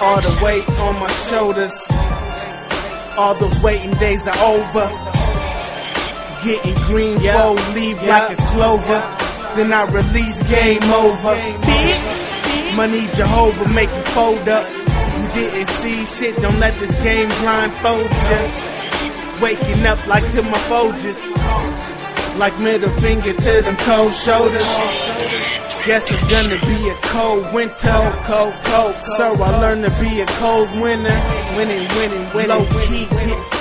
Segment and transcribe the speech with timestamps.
[0.00, 1.76] All the weight on my shoulders.
[3.16, 4.86] All those waiting days are over.
[6.44, 7.36] Getting green, Yeah.
[7.42, 8.18] fold, leave Yeah.
[8.28, 9.02] like a clover.
[9.56, 11.34] Then I release game over.
[11.66, 14.66] Bitch, money Jehovah make you fold up.
[15.18, 18.38] You didn't see shit, don't let this game blindfold ya.
[19.40, 21.20] Waking up like to my Folgers.
[22.38, 24.68] Like middle finger to them cold shoulders.
[25.88, 28.12] Guess it's gonna be a cold winter.
[28.28, 31.18] Cold, cold, So I learned to be a cold winner.
[31.56, 32.50] Winning, winning, winning.
[32.50, 33.58] Low key, get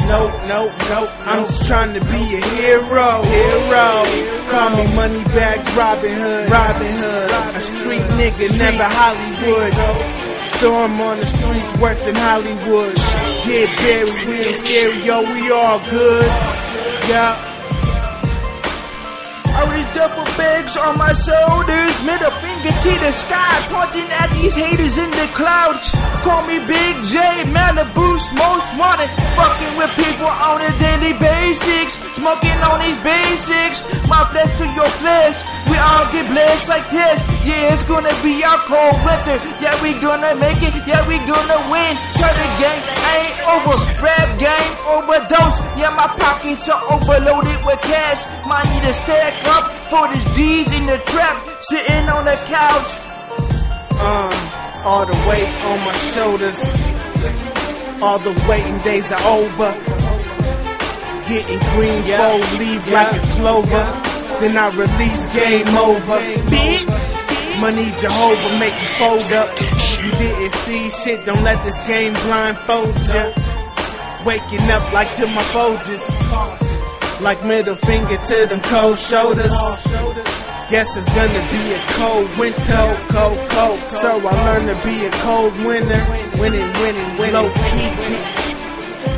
[0.00, 1.08] no, no, no.
[1.24, 3.22] I'm just trying to be a hero.
[3.22, 4.04] Hero.
[4.50, 6.50] Call me money bags, Robin Hood.
[6.50, 7.30] Robin Hood.
[7.30, 9.72] A street nigga, never Hollywood.
[10.58, 12.96] Storm on the streets, worse than Hollywood.
[13.46, 16.26] Get buried, we ain't scary, yo, we all good.
[17.08, 17.53] Yeah.
[19.54, 24.54] All these duffel bags on my shoulders, middle finger to the sky, pointing at these
[24.54, 25.94] haters in the clouds.
[26.26, 29.06] Call me Big J, Malibu's most wanted.
[29.38, 33.78] Fucking with people on a daily basics, smoking on these basics.
[34.10, 35.38] My flesh to your flesh,
[35.70, 37.22] we all get blessed like this.
[37.46, 39.38] Yeah, it's gonna be our cold winter.
[39.62, 40.74] Yeah, we gonna make it.
[40.82, 41.94] Yeah, we gonna win.
[42.18, 42.82] Try the game
[43.14, 43.78] ain't over.
[44.02, 45.13] Rap game overdose.
[46.44, 48.46] Yeah, my pockets are overloaded with cash.
[48.46, 51.42] Might need to stack up for this G's in the trap.
[51.62, 52.90] Sitting on the couch.
[54.00, 56.60] Um, all the weight on my shoulders.
[58.02, 59.72] All those waiting days are over.
[61.28, 63.84] Getting green, fold, leave like a clover.
[64.40, 66.18] Then I release game over.
[66.50, 69.48] Bitch, money Jehovah make you fold up.
[70.04, 73.53] You didn't see shit, don't let this game blindfold ya.
[74.24, 77.20] Waking up like to my Folgers.
[77.20, 79.52] Like middle finger to them cold shoulders.
[80.70, 83.86] Guess it's gonna be a cold winter, cold, cold.
[83.86, 86.02] So I learned to be a cold winner,
[86.40, 87.34] winning, winning, winning.
[87.34, 88.34] Low key,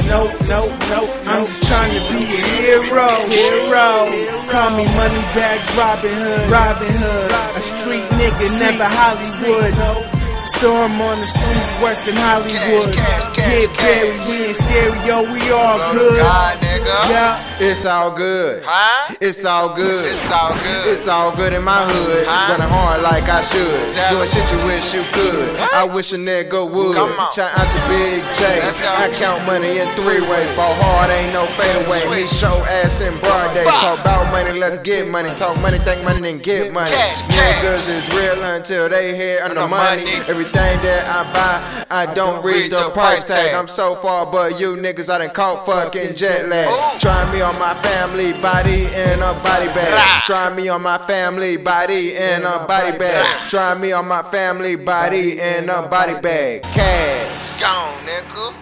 [0.06, 1.00] no, no, no.
[1.24, 4.42] I'm just trying to be a hero, hero.
[4.50, 7.30] Call me money bags, Robin Hood, Robin Hood.
[7.30, 10.15] A street nigga, never Hollywood.
[10.58, 12.88] Storm on the streets, worse than Hollywood.
[12.94, 14.28] Cash, cash, Get cash, buried, cash.
[14.28, 16.16] we ain't scary, yo, we all good.
[16.16, 16.96] God, nigga.
[17.12, 17.42] Yeah.
[17.60, 18.62] It's all good.
[18.64, 19.14] Huh?
[19.20, 20.04] It's all good.
[20.12, 20.86] It's all good.
[20.92, 22.24] It's all good in my hood.
[22.28, 22.52] Huh?
[22.52, 23.92] Running hard like I should.
[23.92, 24.32] Tell Doing him.
[24.32, 25.56] shit you wish you could.
[25.72, 26.96] I wish a nigga would.
[27.32, 28.60] Shout out to Big J.
[28.60, 30.48] I count money in three ways.
[30.56, 32.00] Ball hard, ain't no fadeaway.
[32.04, 32.32] Swish.
[32.32, 33.64] Meet your ass in broad day.
[33.64, 33.80] Bah.
[33.80, 35.30] Talk about money, let's get money.
[35.30, 36.90] Talk money, think money, then get money.
[36.90, 37.64] Cash, cash.
[37.64, 40.04] Niggas is real until they hear under Under money.
[40.28, 43.54] Everything that I buy, I don't read the price tag.
[43.54, 47.00] I'm so far, but you niggas I done caught fucking jet lag.
[47.00, 50.24] Try me on my family body in a body bag.
[50.24, 53.48] Try me on my family body in a body bag.
[53.48, 56.62] Try me on my family body in a body bag.
[56.62, 57.60] Cash.
[57.60, 58.54] Gone, nigga.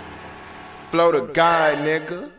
[0.91, 2.31] Flo the God, nigga.